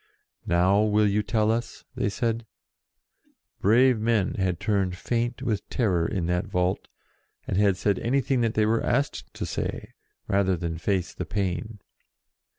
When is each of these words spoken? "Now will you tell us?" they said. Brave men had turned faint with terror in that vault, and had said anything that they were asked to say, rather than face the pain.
"Now 0.47 0.81
will 0.81 1.05
you 1.07 1.21
tell 1.21 1.51
us?" 1.51 1.85
they 1.93 2.09
said. 2.09 2.47
Brave 3.59 3.99
men 3.99 4.33
had 4.33 4.59
turned 4.59 4.97
faint 4.97 5.43
with 5.43 5.69
terror 5.69 6.07
in 6.07 6.25
that 6.25 6.47
vault, 6.47 6.87
and 7.47 7.55
had 7.55 7.77
said 7.77 7.99
anything 7.99 8.41
that 8.41 8.55
they 8.55 8.65
were 8.65 8.81
asked 8.81 9.31
to 9.35 9.45
say, 9.45 9.93
rather 10.27 10.57
than 10.57 10.79
face 10.79 11.13
the 11.13 11.25
pain. 11.27 11.81